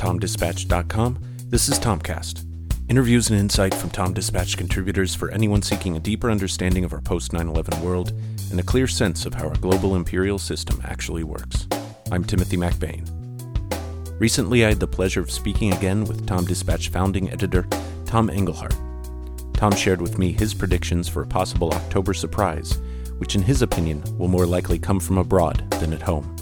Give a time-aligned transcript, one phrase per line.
[0.00, 1.18] TomDispatch.com,
[1.50, 2.46] this is Tomcast.
[2.88, 7.02] Interviews and insight from Tom Dispatch contributors for anyone seeking a deeper understanding of our
[7.02, 8.14] post 9 11 world
[8.50, 11.66] and a clear sense of how our global imperial system actually works.
[12.10, 13.06] I'm Timothy MacBain.
[14.18, 17.68] Recently, I had the pleasure of speaking again with Tom Dispatch founding editor
[18.06, 18.74] Tom Engelhardt.
[19.52, 22.78] Tom shared with me his predictions for a possible October surprise,
[23.18, 26.39] which, in his opinion, will more likely come from abroad than at home.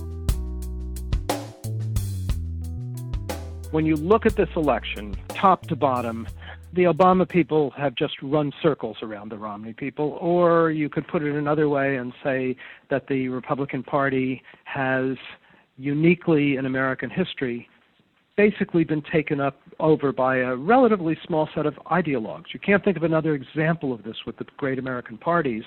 [3.71, 6.27] When you look at this election, top to bottom,
[6.73, 11.23] the Obama people have just run circles around the Romney people, or you could put
[11.23, 12.57] it another way and say
[12.89, 15.17] that the Republican Party has
[15.77, 17.69] uniquely in American history
[18.39, 22.55] basically been taken up over by a relatively small set of ideologues.
[22.55, 25.65] You can't think of another example of this with the great American parties,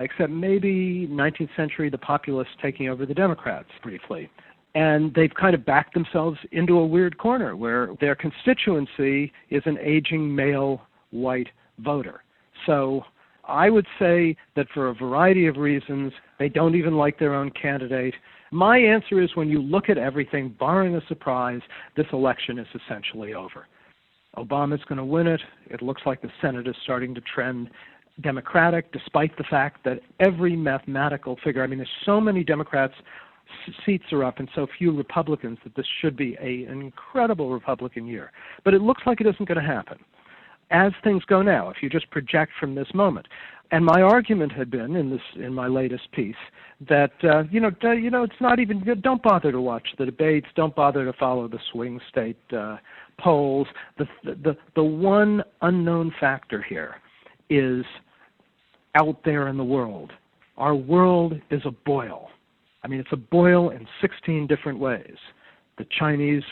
[0.00, 4.30] except maybe 19th century the populists taking over the Democrats briefly
[4.74, 9.78] and they've kind of backed themselves into a weird corner where their constituency is an
[9.78, 12.22] aging male white voter.
[12.66, 13.04] So
[13.44, 17.50] I would say that for a variety of reasons, they don't even like their own
[17.50, 18.14] candidate.
[18.50, 21.60] My answer is when you look at everything, barring a surprise,
[21.96, 23.66] this election is essentially over.
[24.36, 25.40] Obama's going to win it.
[25.66, 27.68] It looks like the Senate is starting to trend
[28.20, 32.94] Democratic, despite the fact that every mathematical figure, I mean, there's so many Democrats
[33.84, 38.06] seats are up and so few Republicans that this should be a, an incredible Republican
[38.06, 38.32] year.
[38.64, 39.98] But it looks like it isn't going to happen.
[40.70, 43.26] As things go now, if you just project from this moment,
[43.72, 46.36] and my argument had been in this in my latest piece
[46.88, 50.04] that uh, you know d- you know it's not even don't bother to watch the
[50.06, 52.76] debates, don't bother to follow the swing state uh,
[53.18, 53.66] polls.
[53.98, 56.96] The, the the one unknown factor here
[57.50, 57.84] is
[58.94, 60.12] out there in the world.
[60.58, 62.28] Our world is a boil
[62.84, 65.16] I mean, it's a boil in 16 different ways.
[65.78, 66.42] The Chinese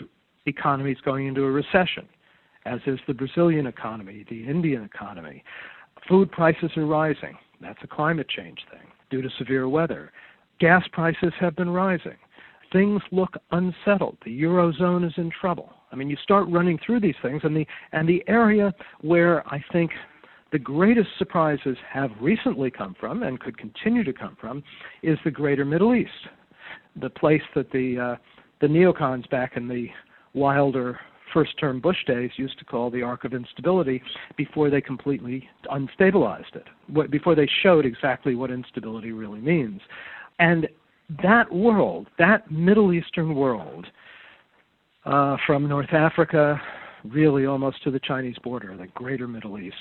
[0.47, 2.09] economy is going into a recession,
[2.67, 5.45] as is the Brazilian economy, the Indian economy.
[6.09, 7.37] Food prices are rising.
[7.61, 10.13] That's a climate change thing due to severe weather.
[10.61, 12.17] Gas prices have been rising.
[12.73, 14.17] Things look unsettled.
[14.25, 15.71] The eurozone is in trouble.
[15.91, 19.63] I mean, you start running through these things, and the and the area where I
[19.73, 19.91] think
[20.53, 24.63] the greatest surprises have recently come from and could continue to come from
[25.03, 26.11] is the greater Middle East,
[27.01, 28.17] the place that the uh,
[28.61, 29.87] the neocons back in the
[30.35, 30.99] wilder
[31.33, 34.03] first term Bush days used to call the arc of instability
[34.37, 39.81] before they completely unstabilized it, before they showed exactly what instability really means.
[40.39, 40.69] And
[41.23, 43.87] that world, that Middle Eastern world,
[45.05, 46.61] uh, from North Africa,
[47.05, 49.75] really almost to the Chinese border, the greater Middle East,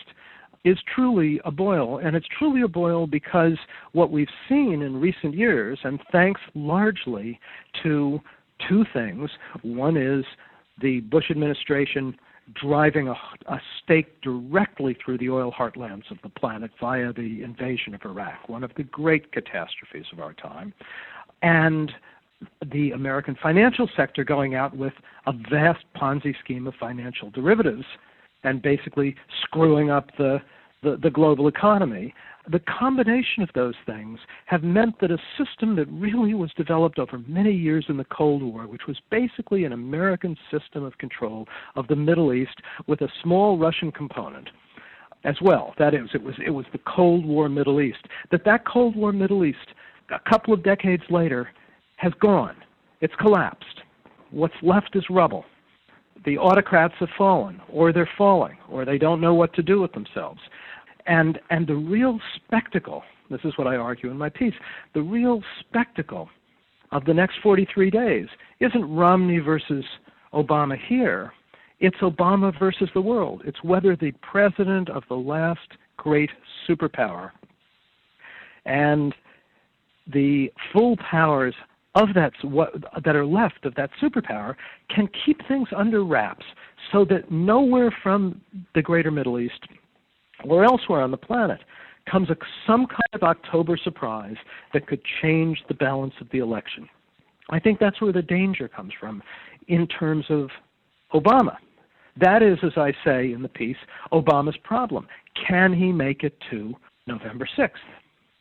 [0.66, 2.00] is truly a boil.
[2.00, 3.58] And it's truly a boil because
[3.94, 7.40] what we've seen in recent years, and thanks largely
[7.84, 8.20] to
[8.68, 9.30] two things
[9.62, 10.26] one is
[10.82, 12.16] the Bush administration
[12.56, 13.16] driving a,
[13.48, 18.50] a, stake directly through the oil heartlands of the planet via the invasion of Iraq,
[18.50, 20.74] one of the great catastrophes of our time,
[21.44, 21.92] and
[22.72, 24.94] the American financial sector going out with
[25.28, 27.86] a vast Ponzi scheme of financial derivatives
[28.44, 30.40] and basically screwing up the,
[30.84, 32.14] the, the global economy.
[32.52, 37.20] The combination of those things have meant that a system that really was developed over
[37.28, 41.88] many years in the Cold War, which was basically an American system of control of
[41.88, 42.56] the Middle East
[42.88, 44.50] with a small Russian component,
[45.26, 45.76] as well.
[45.78, 48.08] That is, it was it was the Cold War Middle East.
[48.32, 49.58] That that Cold War Middle East,
[50.10, 51.50] a couple of decades later,
[51.98, 52.56] has gone.
[53.02, 53.82] It's collapsed.
[54.32, 55.46] What's left is rubble
[56.26, 59.92] the autocrats have fallen, or they're falling, or they don't know what to do with
[59.94, 60.40] themselves.
[61.06, 64.54] And, and the real spectacle, this is what I argue in my piece,
[64.94, 66.30] the real spectacle
[66.92, 68.28] of the next 43 days
[68.60, 69.86] isn't Romney versus
[70.34, 71.32] Obama here,
[71.80, 73.42] it's Obama versus the world.
[73.46, 75.60] It's whether the president of the last
[75.98, 76.30] great
[76.68, 77.32] superpower
[78.66, 79.16] and
[80.12, 81.56] the full powers
[81.96, 84.56] of that what, that are left of that superpower
[84.94, 86.46] can keep things under wraps
[86.92, 88.42] so that nowhere from
[88.76, 89.68] the greater Middle East
[90.46, 91.60] or elsewhere on the planet
[92.10, 94.38] comes a, some kind of October surprise
[94.74, 96.88] that could change the balance of the election.
[97.50, 99.22] I think that's where the danger comes from
[99.68, 100.50] in terms of
[101.14, 101.58] Obama.
[102.18, 103.78] That is, as I say in the piece,
[104.12, 105.08] Obama's problem.
[105.48, 106.74] Can he make it to
[107.08, 107.70] November 6th?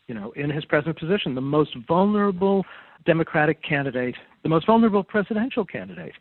[0.08, 2.64] You know, in his present position, the most vulnerable
[3.04, 6.14] Democratic candidate, the most vulnerable presidential candidate,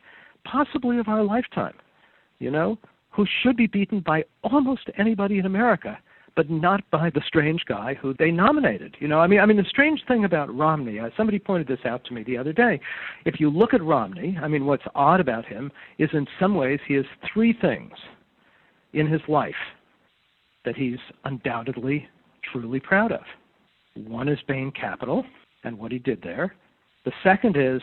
[0.44, 1.74] possibly of our lifetime,
[2.38, 2.78] you know,
[3.10, 5.98] who should be beaten by almost anybody in America,
[6.36, 8.94] but not by the strange guy who they nominated.
[9.00, 11.84] You know, I mean, I mean, the strange thing about Romney, uh, somebody pointed this
[11.84, 12.78] out to me the other day.
[13.24, 16.78] If you look at Romney, I mean, what's odd about him is in some ways
[16.86, 17.92] he has three things
[18.92, 19.54] in his life
[20.64, 22.06] that he's undoubtedly
[22.52, 23.22] truly proud of.
[24.06, 25.24] One is Bain Capital
[25.64, 26.54] and what he did there.
[27.04, 27.80] The second is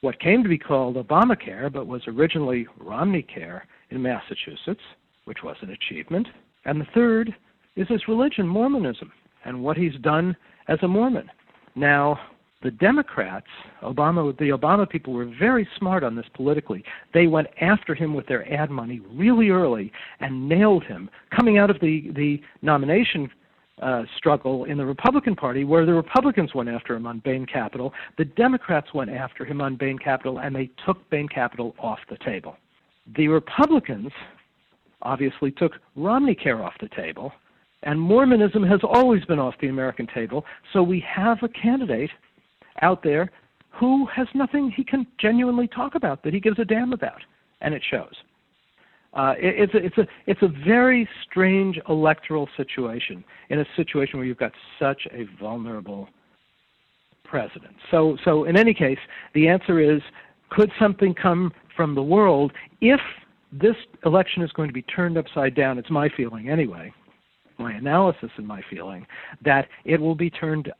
[0.00, 4.80] what came to be called Obamacare, but was originally Romney Care in Massachusetts,
[5.24, 6.28] which was an achievement.
[6.64, 7.34] And the third
[7.74, 9.10] is his religion, Mormonism,
[9.44, 10.36] and what he's done
[10.68, 11.30] as a Mormon.
[11.74, 12.18] Now,
[12.62, 13.46] the Democrats,
[13.82, 16.82] Obama, the Obama people were very smart on this politically.
[17.12, 21.10] They went after him with their ad money really early and nailed him.
[21.34, 23.30] Coming out of the the nomination
[23.82, 27.92] uh, struggle in the Republican Party, where the Republicans went after him on Bain Capital,
[28.18, 32.16] the Democrats went after him on Bain Capital, and they took Bain Capital off the
[32.24, 32.56] table.
[33.16, 34.10] The Republicans
[35.02, 37.32] obviously took Romney Care off the table
[37.86, 40.44] and Mormonism has always been off the American table.
[40.72, 42.10] So we have a candidate
[42.82, 43.30] out there
[43.70, 47.20] who has nothing he can genuinely talk about that he gives a damn about,
[47.60, 48.14] and it shows.
[49.16, 54.18] Uh, it, it's a, it's a it's a very strange electoral situation in a situation
[54.18, 56.08] where you've got such a vulnerable
[57.24, 57.74] president.
[57.90, 58.98] So so in any case,
[59.34, 60.02] the answer is
[60.50, 63.00] could something come from the world if
[63.52, 65.78] this election is going to be turned upside down?
[65.78, 66.92] It's my feeling anyway
[67.58, 69.06] my analysis and my feeling
[69.44, 70.70] that it will be turned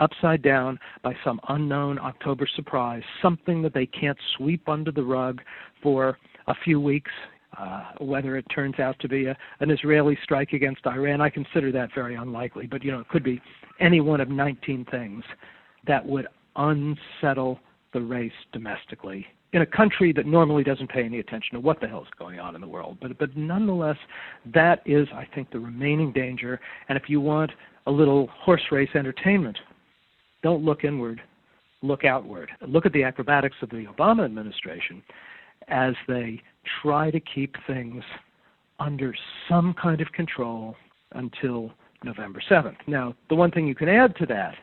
[0.00, 5.40] upside down by some unknown October surprise, something that they can't sweep under the rug
[5.82, 6.18] for
[6.48, 7.10] a few weeks.
[7.58, 11.70] Uh, whether it turns out to be a, an Israeli strike against Iran, I consider
[11.72, 12.66] that very unlikely.
[12.66, 13.40] But you know, it could be
[13.80, 15.22] any one of 19 things
[15.86, 17.60] that would unsettle
[17.92, 21.86] the race domestically in a country that normally doesn't pay any attention to what the
[21.86, 22.98] hell is going on in the world.
[23.00, 23.96] But but nonetheless,
[24.52, 26.60] that is, I think, the remaining danger.
[26.88, 27.52] And if you want
[27.86, 29.56] a little horse race entertainment,
[30.42, 31.20] don't look inward,
[31.82, 32.50] look outward.
[32.66, 35.02] Look at the acrobatics of the Obama administration
[35.68, 36.40] as they
[36.82, 38.02] try to keep things
[38.80, 39.14] under
[39.48, 40.76] some kind of control
[41.12, 41.72] until
[42.04, 42.76] November 7th.
[42.86, 44.54] Now, the one thing you can add to that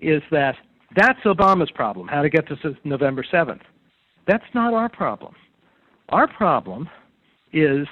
[0.00, 0.54] is that
[0.94, 3.60] that's Obama's problem, how to get to November 7th.
[4.26, 5.34] That's not our problem.
[6.10, 6.88] Our problem
[7.52, 7.86] is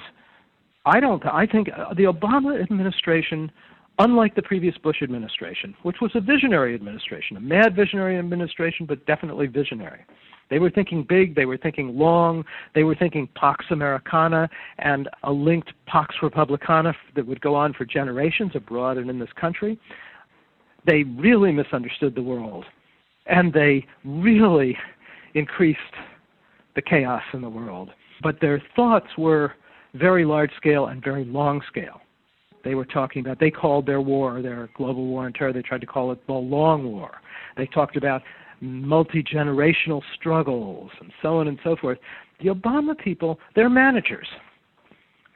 [0.86, 3.50] I don't I think uh, the Obama administration
[3.98, 9.04] unlike the previous Bush administration, which was a visionary administration, a mad visionary administration but
[9.06, 10.00] definitely visionary.
[10.54, 12.44] They were thinking big, they were thinking long,
[12.76, 14.48] they were thinking Pax Americana
[14.78, 19.32] and a linked Pax Republicana that would go on for generations abroad and in this
[19.34, 19.80] country.
[20.86, 22.66] They really misunderstood the world
[23.26, 24.78] and they really
[25.34, 25.80] increased
[26.76, 27.90] the chaos in the world.
[28.22, 29.54] But their thoughts were
[29.94, 32.00] very large scale and very long scale.
[32.62, 35.80] They were talking about, they called their war, their global war on terror, they tried
[35.80, 37.10] to call it the long war.
[37.56, 38.22] They talked about
[38.64, 41.98] multi generational struggles and so on and so forth.
[42.40, 44.26] The Obama people, they're managers.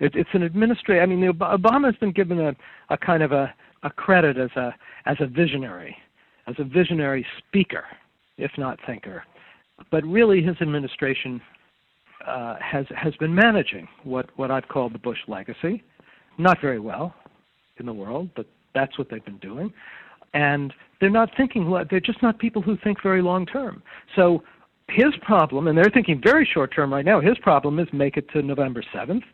[0.00, 1.02] It, it's an administrator.
[1.02, 2.54] I mean, the, Obama has been given a,
[2.90, 3.52] a kind of a,
[3.82, 4.74] a credit as a
[5.06, 5.96] as a visionary,
[6.46, 7.84] as a visionary speaker,
[8.36, 9.22] if not thinker
[9.90, 11.40] but really his administration
[12.26, 15.82] uh, has has been managing what what I've called the Bush legacy,
[16.36, 17.14] not very well
[17.78, 19.72] in the world, but that's what they've been doing,
[20.34, 21.70] and they're not thinking.
[21.90, 23.82] They're just not people who think very long term.
[24.16, 24.42] So
[24.88, 27.20] his problem, and they're thinking very short term right now.
[27.20, 29.24] His problem is make it to November seventh.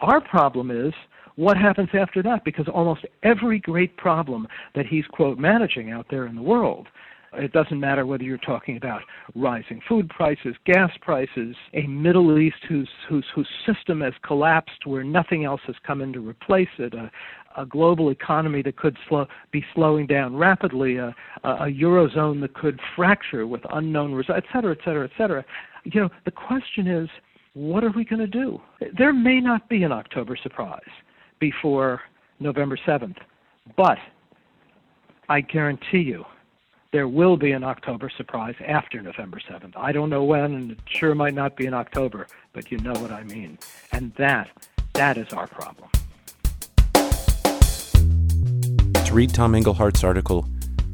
[0.00, 0.92] Our problem is
[1.36, 6.26] what happens after that because almost every great problem that he's quote managing out there
[6.26, 6.88] in the world
[7.34, 9.02] it doesn't matter whether you're talking about
[9.34, 15.04] rising food prices, gas prices, a Middle East whose whose whose system has collapsed, where
[15.04, 17.10] nothing else has come in to replace it, a,
[17.58, 22.80] a global economy that could slow, be slowing down rapidly, a, a, eurozone that could
[22.96, 25.44] fracture with unknown results, et cetera, et cetera, et cetera.
[25.84, 27.08] You know, the question is,
[27.54, 28.60] what are we going to do?
[28.96, 30.80] There may not be an October surprise
[31.40, 32.02] before
[32.40, 33.16] November 7th,
[33.76, 33.98] but
[35.28, 36.24] I guarantee you
[36.92, 39.72] there will be an October surprise after November 7th.
[39.76, 42.94] I don't know when, and it sure might not be in October, but you know
[42.94, 43.58] what I mean.
[43.92, 44.48] And that,
[44.94, 45.90] that is our problem.
[49.08, 50.46] To read Tom Engelhardt's article,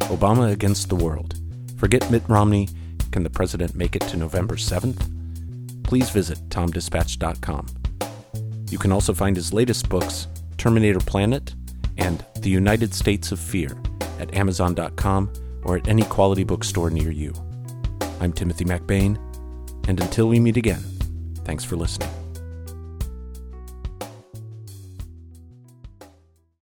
[0.02, 1.35] Obama Against the World
[1.76, 2.68] Forget Mitt Romney,
[3.11, 5.02] Can the President Make It to November 7th?
[5.83, 7.66] Please visit tomdispatch.com.
[8.71, 10.28] You can also find his latest books,
[10.59, 11.56] Terminator Planet
[11.99, 13.76] and The United States of Fear,
[14.21, 15.33] at amazon.com
[15.64, 17.35] or at any quality bookstore near you.
[18.21, 19.18] I'm Timothy MacBain,
[19.88, 20.85] and until we meet again,
[21.44, 22.24] thanks for listening.